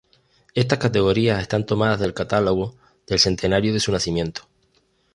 [0.55, 4.49] Estas categorías están tomadas del catálogo del centenario de su nacimiento.